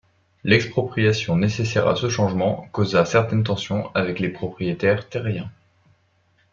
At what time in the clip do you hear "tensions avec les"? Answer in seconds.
3.43-4.29